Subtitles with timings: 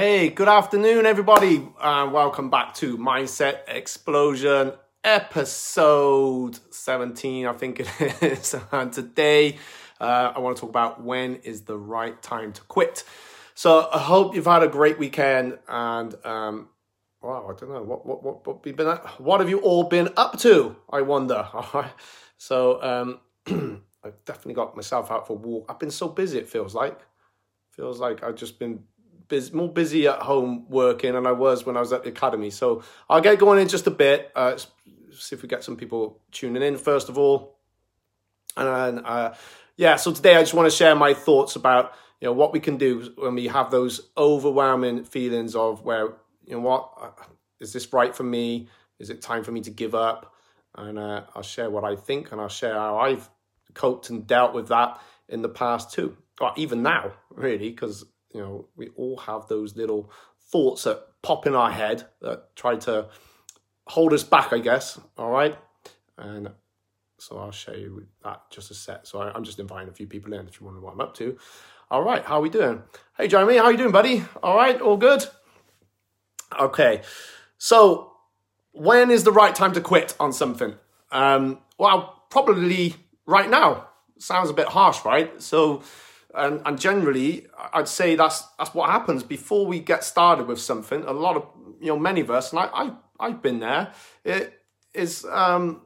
[0.00, 4.72] Hey, good afternoon, everybody, and welcome back to Mindset Explosion,
[5.04, 8.56] episode 17, I think it is.
[8.72, 9.58] And today,
[10.00, 13.04] uh, I want to talk about when is the right time to quit.
[13.54, 16.70] So, I hope you've had a great weekend, and um,
[17.20, 18.86] wow, I don't know what what what what, been,
[19.18, 20.76] what have you all been up to?
[20.88, 21.46] I wonder.
[21.52, 21.92] All right,
[22.38, 23.20] so um,
[24.02, 25.66] I've definitely got myself out for a walk.
[25.68, 26.38] I've been so busy.
[26.38, 26.98] It feels like
[27.70, 28.84] feels like I've just been
[29.30, 32.50] busy, more busy at home working than I was when I was at the academy.
[32.50, 34.30] So I'll get going in just a bit.
[34.36, 37.56] Uh, see if we get some people tuning in first of all,
[38.56, 39.32] and uh,
[39.76, 39.96] yeah.
[39.96, 42.76] So today I just want to share my thoughts about you know what we can
[42.76, 46.08] do when we have those overwhelming feelings of where
[46.44, 47.10] you know what uh,
[47.58, 48.68] this right for me?
[48.98, 50.34] Is it time for me to give up?
[50.76, 53.28] And uh, I'll share what I think, and I'll share how I've
[53.74, 58.40] coped and dealt with that in the past too, or even now, really, because you
[58.40, 60.10] know we all have those little
[60.50, 63.08] thoughts that pop in our head that try to
[63.86, 65.00] hold us back, I guess.
[65.18, 65.56] All right,
[66.16, 66.50] and
[67.18, 69.06] so I'll show you that just a set.
[69.06, 71.14] So I, am just inviting a few people in if you wonder what I'm up
[71.16, 71.36] to.
[71.90, 72.82] All right, how are we doing?
[73.16, 74.24] Hey, Jeremy, how are you doing, buddy?
[74.42, 75.24] All right, all good.
[76.58, 77.02] Okay,
[77.58, 78.12] so
[78.72, 80.74] when is the right time to quit on something?
[81.10, 82.94] Um, well, probably
[83.26, 83.88] right now.
[84.18, 85.40] Sounds a bit harsh, right?
[85.40, 85.82] So,
[86.34, 91.02] and, and generally, I'd say that's that's what happens before we get started with something.
[91.04, 91.46] A lot of
[91.80, 93.92] you know, many of us, and I, I I've been there.
[94.24, 94.52] It
[94.94, 95.82] is um,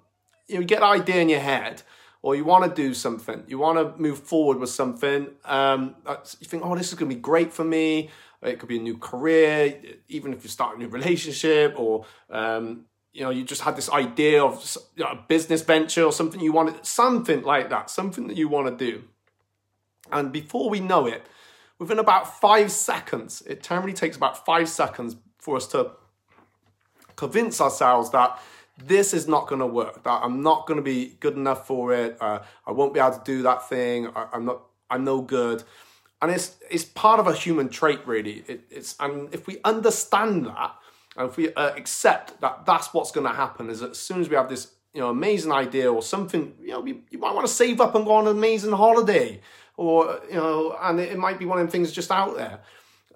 [0.49, 1.83] you, know, you get an idea in your head,
[2.23, 5.29] or you want to do something, you want to move forward with something.
[5.45, 5.97] Um,
[6.41, 8.11] you think, oh, this is going to be great for me.
[8.43, 12.85] It could be a new career, even if you start a new relationship, or um,
[13.13, 16.41] you know, you just had this idea of you know, a business venture or something
[16.41, 19.05] you wanted, something like that, something that you want to do.
[20.13, 21.27] And before we know it,
[21.79, 25.93] within about five seconds, it generally takes about five seconds for us to
[27.17, 28.39] convince ourselves that
[28.77, 31.93] this is not going to work, that I'm not going to be good enough for
[31.93, 35.21] it, uh, I won't be able to do that thing, I, am not, I'm no
[35.21, 35.63] good.
[36.21, 38.45] And it's, it's part of a human trait, really.
[38.49, 40.75] It, it's, and if we understand that,
[41.17, 44.29] and if we uh, accept that that's what's going to happen, is as soon as
[44.29, 47.47] we have this you know amazing idea or something, you know, you, you might want
[47.47, 49.41] to save up and go on an amazing holiday,
[49.77, 52.61] or you know, and it, it might be one of them things just out there,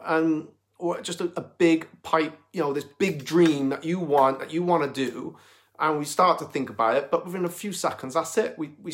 [0.04, 0.48] and
[0.78, 4.52] or just a, a big pipe, you know, this big dream that you want that
[4.52, 5.36] you want to do,
[5.78, 8.58] and we start to think about it, but within a few seconds, that's it.
[8.58, 8.92] We we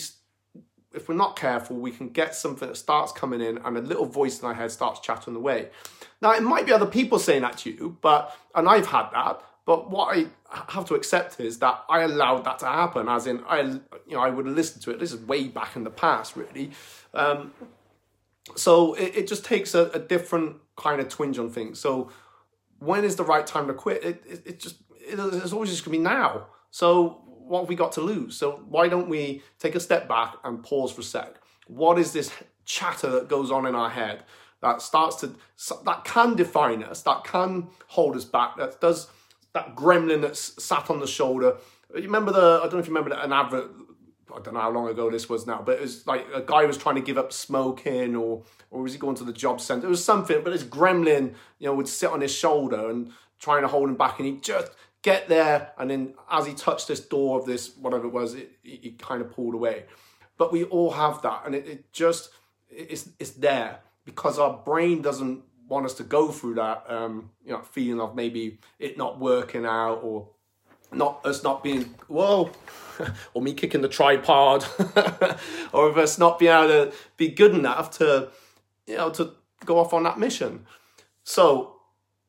[0.94, 4.06] if we're not careful, we can get something that starts coming in and a little
[4.06, 5.70] voice in our head starts chattering away.
[6.22, 9.42] Now, it might be other people saying that to you, but, and I've had that,
[9.66, 10.26] but what I
[10.68, 13.80] have to accept is that I allowed that to happen, as in, I, you
[14.10, 15.00] know, I would listen to it.
[15.00, 16.72] This is way back in the past, really.
[17.14, 17.52] Um,
[18.56, 21.78] so it, it, just takes a, a, different kind of twinge on things.
[21.78, 22.10] So
[22.78, 24.04] when is the right time to quit?
[24.04, 26.48] It, it, it just, it's always just gonna be now.
[26.70, 28.36] So what have we got to lose?
[28.36, 31.36] So why don't we take a step back and pause for a sec?
[31.68, 32.30] What is this
[32.66, 34.24] chatter that goes on in our head
[34.60, 35.34] that starts to
[35.84, 39.08] that can define us, that can hold us back, that does
[39.54, 41.56] that gremlin that's sat on the shoulder.
[41.94, 43.70] You remember the I don't know if you remember an advert.
[44.34, 46.64] I don't know how long ago this was now, but it was like a guy
[46.64, 49.86] was trying to give up smoking, or or was he going to the job centre?
[49.86, 53.62] It was something, but this gremlin, you know, would sit on his shoulder and trying
[53.62, 54.72] to hold him back, and he'd just
[55.02, 58.52] get there, and then as he touched this door of this, whatever it was, it,
[58.62, 59.84] he kind of pulled away.
[60.38, 62.30] But we all have that, and it, it just,
[62.70, 67.52] it's, it's there because our brain doesn't want us to go through that, um, you
[67.52, 70.28] know, feeling of maybe it not working out or
[70.92, 72.50] not us not being whoa
[73.34, 74.64] or me kicking the tripod
[75.72, 78.28] or of us not being able to be good enough to
[78.86, 79.32] you know to
[79.64, 80.64] go off on that mission
[81.24, 81.74] so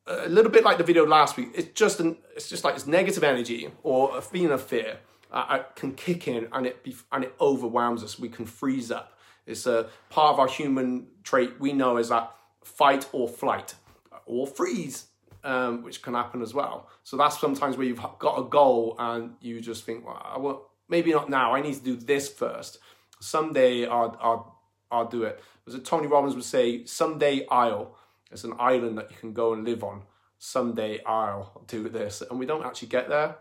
[0.08, 1.50] a little bit like the video last week.
[1.56, 4.98] It's just an, it's just like this negative energy or a feeling of fear
[5.32, 8.20] uh, can kick in and it be, and it overwhelms us.
[8.20, 9.18] We can freeze up.
[9.46, 12.32] It's a part of our human trait we know is that
[12.66, 13.76] fight or flight
[14.26, 15.08] or freeze,
[15.44, 16.90] um, which can happen as well.
[17.04, 20.68] So that's sometimes where you've got a goal and you just think, well, I will,
[20.90, 21.54] maybe not now.
[21.54, 22.80] I need to do this first.
[23.20, 24.60] Someday I'll, I'll,
[24.92, 25.42] I'll do it.
[25.68, 27.96] As Tony Robbins would say, someday I'll.
[28.32, 30.02] It's an island that you can go and live on.
[30.40, 32.22] Someday I'll do this.
[32.30, 33.38] And we don't actually get there.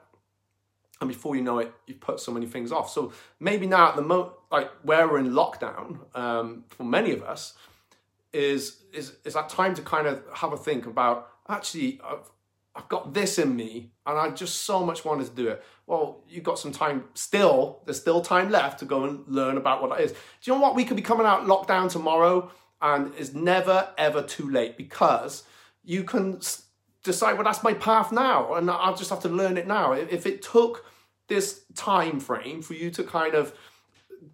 [1.00, 2.90] And before you know it, you've put so many things off.
[2.90, 7.22] So maybe now at the moment, like where we're in lockdown, um, for many of
[7.22, 7.54] us,
[8.34, 12.30] is is is that time to kind of have a think about actually I've,
[12.74, 15.62] I've got this in me and I just so much wanted to do it.
[15.86, 19.80] Well, you've got some time still, there's still time left to go and learn about
[19.80, 20.12] what that is.
[20.12, 20.74] Do you know what?
[20.74, 22.50] We could be coming out lockdown tomorrow
[22.82, 25.44] and it's never ever too late because
[25.84, 26.40] you can
[27.04, 29.92] decide, well, that's my path now, and I'll just have to learn it now.
[29.92, 30.86] If it took
[31.28, 33.54] this time frame for you to kind of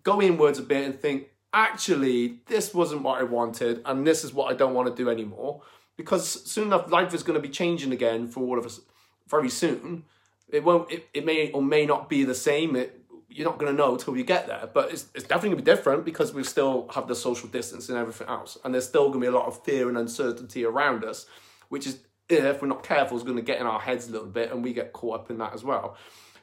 [0.03, 4.33] go inwards a bit and think, actually, this wasn't what I wanted, and this is
[4.33, 5.63] what I don't want to do anymore,
[5.97, 8.81] because soon enough, life is going to be changing again for all of us
[9.29, 10.05] very soon.
[10.49, 12.75] It won't, it, it may or may not be the same.
[12.77, 15.59] It, you're not going to know till you get there, but it's, it's definitely going
[15.59, 18.59] to be different because we still have the social distance and everything else.
[18.65, 21.27] And there's still going to be a lot of fear and uncertainty around us,
[21.69, 24.27] which is, if we're not careful, is going to get in our heads a little
[24.27, 25.97] bit and we get caught up in that as well.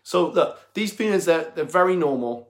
[0.04, 2.50] So look, these feelings, they're, they're very normal.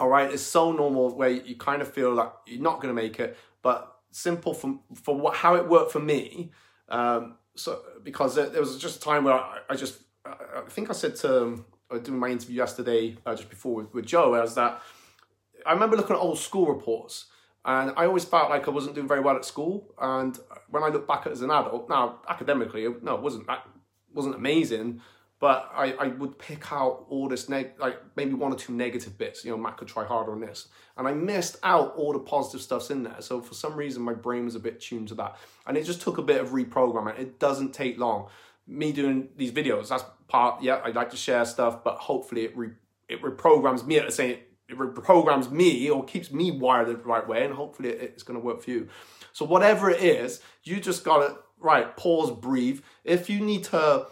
[0.00, 3.00] All right, it's so normal where you kind of feel like you're not going to
[3.00, 6.50] make it, but simple for, for what, how it worked for me.
[6.88, 10.92] Um, so because there, was just a time where I, I just, I think I
[10.92, 11.64] said to,
[12.02, 14.80] doing my interview yesterday, uh, just before with, with Joe, was that
[15.66, 17.26] I remember looking at old school reports
[17.64, 19.94] and I always felt like I wasn't doing very well at school.
[20.00, 23.66] And when I look back at as an adult, now academically, no, it wasn't that
[24.12, 25.00] wasn't amazing,
[25.42, 29.18] but I, I would pick out all this neg like maybe one or two negative
[29.18, 29.44] bits.
[29.44, 32.60] You know, Matt could try harder on this, and I missed out all the positive
[32.60, 33.16] stuffs in there.
[33.18, 35.36] So for some reason, my brain was a bit tuned to that,
[35.66, 37.18] and it just took a bit of reprogramming.
[37.18, 38.28] It doesn't take long.
[38.68, 42.56] Me doing these videos, that's part, yeah, I'd like to share stuff, but hopefully it,
[42.56, 42.68] re,
[43.08, 47.26] it reprograms me at the same, it reprograms me or keeps me wired the right
[47.26, 48.86] way, and hopefully it's going to work for you.
[49.32, 52.80] So whatever it is, you just got to, right, pause, breathe.
[53.02, 54.06] If you need to,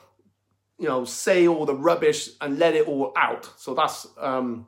[0.80, 4.66] you know, say all the rubbish and let it all out, so that's, um,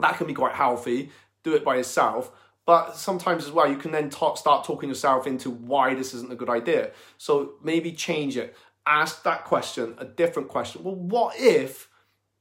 [0.00, 1.10] that can be quite healthy.
[1.42, 2.30] Do it by yourself.
[2.66, 6.32] But sometimes as well, you can then talk, start talking yourself into why this isn't
[6.32, 6.92] a good idea.
[7.18, 10.84] So maybe change it ask that question, a different question.
[10.84, 11.88] Well, what if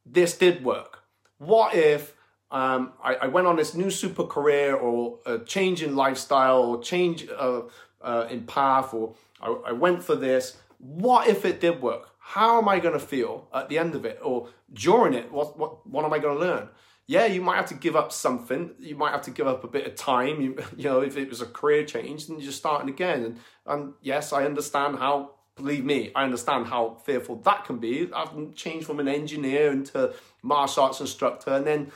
[0.06, 1.00] this did work?
[1.38, 2.16] What if
[2.52, 6.82] um, I, I, went on this new super career or a change in lifestyle or
[6.84, 7.62] change uh,
[8.02, 10.58] uh, in path or I, I went for this?
[10.78, 12.10] What if it did work?
[12.26, 15.32] How am I going to feel at the end of it or during it?
[15.32, 16.70] What, what, what am I going to learn?
[17.06, 18.72] yeah, you might have to give up something.
[18.80, 20.42] You might have to give up a bit of time.
[20.42, 23.24] You, you know, if it was a career change, then you're starting again.
[23.24, 28.10] And, and yes, I understand how believe me, I understand how fearful that can be.
[28.12, 31.92] I've changed from an engineer into martial arts instructor and then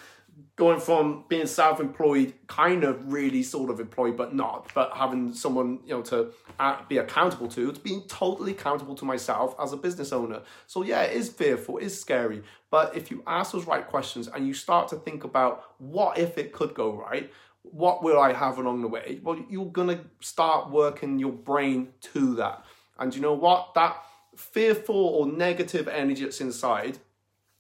[0.56, 5.80] going from being self-employed, kind of really sort of employed, but not, but having someone,
[5.86, 9.78] you know, to uh, be accountable to, to being totally accountable to myself as a
[9.78, 10.42] business owner.
[10.66, 12.44] So yeah, it is fearful, it is scary.
[12.70, 16.38] But if you ask those right questions and you start to think about what if
[16.38, 17.32] it could go right,
[17.62, 19.20] what will I have along the way?
[19.24, 22.64] Well, you're gonna start working your brain to that.
[23.00, 23.74] And you know what?
[23.76, 23.98] That
[24.36, 27.00] fearful or negative energy that's inside,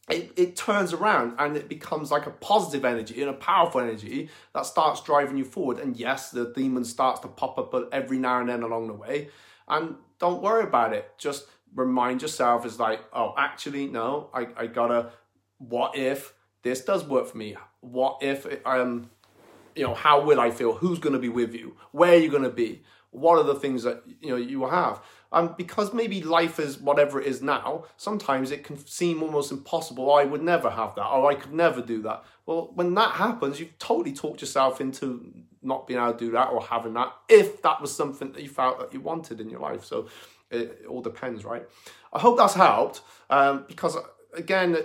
[0.10, 4.30] it, it turns around and it becomes like a positive energy and a powerful energy
[4.54, 5.80] that starts driving you forward.
[5.80, 9.30] And yes, the demon starts to pop up every now and then along the way.
[9.68, 11.12] And don't worry about it.
[11.18, 15.12] Just remind yourself is like, oh, actually, no, I, I gotta,
[15.58, 17.58] what if this does work for me?
[17.82, 19.10] What if, um,
[19.78, 20.74] you know, how will I feel?
[20.74, 21.78] Who's gonna be with you?
[21.92, 22.84] Where are you gonna be?
[23.12, 25.02] What are the things that, you know, you will have?
[25.32, 30.14] And because maybe life is whatever it is now, sometimes it can seem almost impossible.
[30.14, 32.24] I would never have that, or I could never do that.
[32.46, 36.50] Well, when that happens, you've totally talked yourself into not being able to do that
[36.50, 39.60] or having that if that was something that you felt that you wanted in your
[39.60, 39.84] life.
[39.84, 40.08] So
[40.50, 41.68] it, it all depends, right?
[42.14, 43.98] I hope that's helped um, because,
[44.34, 44.78] again,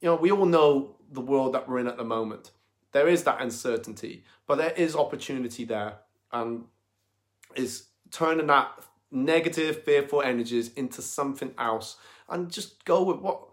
[0.00, 2.50] you know, we all know the world that we're in at the moment.
[2.94, 5.98] There is that uncertainty, but there is opportunity there.
[6.32, 6.64] And
[7.56, 8.70] is turning that
[9.10, 11.96] negative, fearful energies into something else
[12.28, 13.48] and just go with what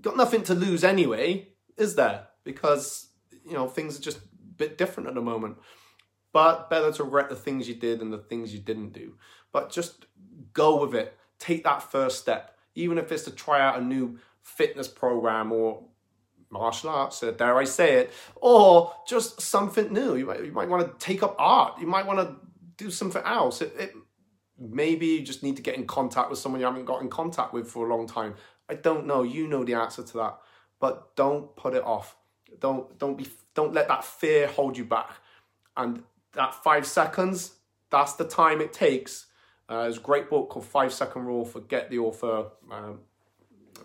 [0.00, 2.26] got nothing to lose anyway, is there?
[2.44, 3.08] Because
[3.44, 4.22] you know things are just a
[4.56, 5.58] bit different at the moment.
[6.32, 9.14] But better to regret the things you did than the things you didn't do.
[9.52, 10.06] But just
[10.52, 11.16] go with it.
[11.38, 15.84] Take that first step, even if it's to try out a new fitness program or
[16.52, 20.14] martial arts, dare I say it, or just something new.
[20.16, 21.80] You might, you might want to take up art.
[21.80, 22.36] You might want to
[22.76, 23.62] do something else.
[23.62, 23.92] It, it
[24.58, 27.52] maybe you just need to get in contact with someone you haven't got in contact
[27.52, 28.34] with for a long time.
[28.68, 29.22] I don't know.
[29.22, 30.38] You know the answer to that,
[30.78, 32.16] but don't put it off.
[32.60, 35.10] Don't don't be don't let that fear hold you back.
[35.76, 36.02] And
[36.34, 37.54] that five seconds,
[37.90, 39.26] that's the time it takes.
[39.68, 41.44] Uh, there's a great book called Five Second Rule.
[41.44, 42.46] Forget the author.
[42.70, 43.00] Um,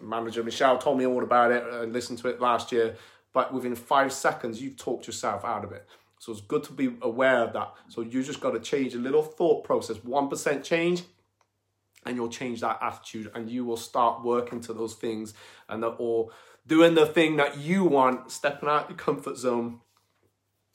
[0.02, 1.64] manager Michelle told me all about it.
[1.66, 2.96] and listened to it last year.
[3.34, 5.88] But within five seconds, you've talked yourself out of it.
[6.20, 7.74] So it's good to be aware of that.
[7.90, 11.04] So you just got to change a little thought process, 1% change,
[12.06, 15.34] and you'll change that attitude and you will start working to those things
[15.70, 16.30] and the, or
[16.66, 19.82] doing the thing that you want, stepping out your comfort zone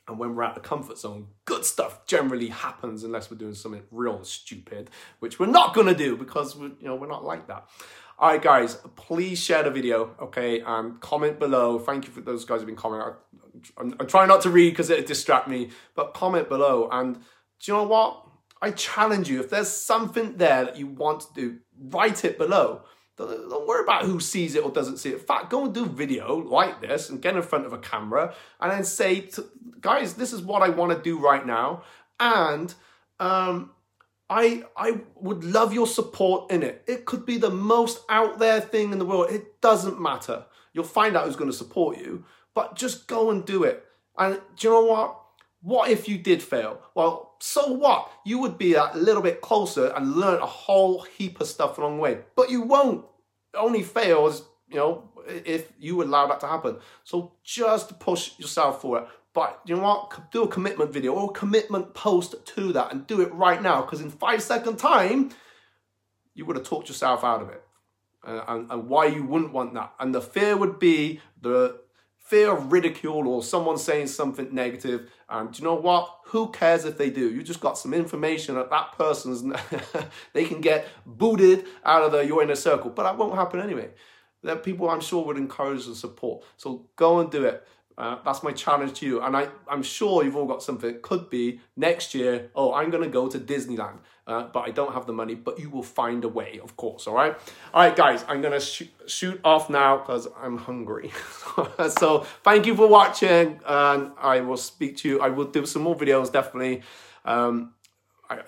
[0.08, 3.54] And when we're out of the comfort zone, good stuff generally happens unless we're doing
[3.54, 4.90] something real stupid,
[5.20, 7.68] which we're not gonna do because we you know we're not like that.
[8.22, 11.80] All right, guys, please share the video, okay, and comment below.
[11.80, 13.14] Thank you for those guys who've been commenting.
[13.76, 16.88] I'm, I'm trying not to read because it distract me, but comment below.
[16.92, 17.22] And do
[17.64, 18.24] you know what?
[18.62, 19.40] I challenge you.
[19.40, 22.82] If there's something there that you want to do, write it below.
[23.16, 25.14] Don't, don't worry about who sees it or doesn't see it.
[25.14, 28.36] In fact, go and do video like this and get in front of a camera
[28.60, 29.28] and then say,
[29.80, 31.82] guys, this is what I want to do right now.
[32.20, 32.72] And
[33.18, 33.72] um,
[34.30, 36.84] I, I would love your support in it.
[36.86, 39.30] It could be the most out there thing in the world.
[39.30, 40.46] It doesn't matter.
[40.72, 42.24] You'll find out who's going to support you,
[42.54, 43.84] but just go and do it.
[44.16, 45.18] And do you know what?
[45.60, 46.80] What if you did fail?
[46.94, 48.10] Well, so what?
[48.24, 51.96] You would be a little bit closer and learn a whole heap of stuff along
[51.96, 52.18] the way.
[52.34, 53.04] But you won't.
[53.54, 56.78] only fails, you know, if you allow that to happen.
[57.04, 59.06] So just push yourself forward.
[59.34, 60.30] But you know what?
[60.30, 63.82] Do a commitment video or a commitment post to that and do it right now.
[63.82, 65.30] Because in five second time,
[66.34, 67.62] you would have talked yourself out of it.
[68.24, 69.92] Uh, and, and why you wouldn't want that.
[69.98, 71.80] And the fear would be the
[72.18, 75.10] fear of ridicule or someone saying something negative.
[75.28, 76.18] And you know what?
[76.26, 77.30] Who cares if they do?
[77.30, 79.42] You just got some information that that person's,
[80.32, 82.90] they can get booted out of the your inner circle.
[82.90, 83.90] But that won't happen anyway.
[84.44, 86.44] That people I'm sure would encourage and support.
[86.56, 87.66] So go and do it.
[87.98, 89.22] Uh, that's my challenge to you.
[89.22, 90.88] And I, I'm sure you've all got something.
[90.88, 94.70] It could be next year, oh, I'm going to go to Disneyland, uh, but I
[94.70, 97.36] don't have the money, but you will find a way, of course, all right?
[97.74, 101.12] All right, guys, I'm going to sh shoot off now because I'm hungry.
[101.88, 105.20] so thank you for watching, and I will speak to you.
[105.20, 106.82] I will do some more videos, definitely.
[107.24, 107.74] Um,
[108.28, 108.40] I,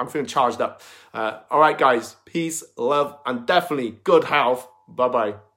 [0.00, 0.82] am feeling charged up.
[1.12, 4.68] Uh, all right, guys, peace, love, and definitely good health.
[4.88, 5.51] Bye-bye.